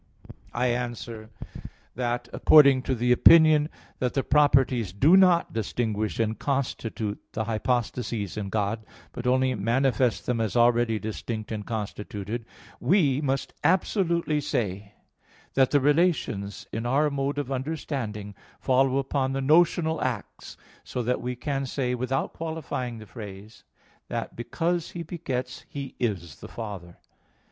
[0.55, 1.29] I answer
[1.93, 3.69] that, According to the opinion
[3.99, 10.25] that the properties do not distinguish and constitute the hypostases in God, but only manifest
[10.25, 12.45] them as already distinct and constituted,
[12.79, 14.95] we must absolutely say
[15.53, 21.21] that the relations in our mode of understanding follow upon the notional acts, so that
[21.21, 23.65] we can say, without qualifying the phrase,
[24.07, 26.97] that "because He begets, He is the Father."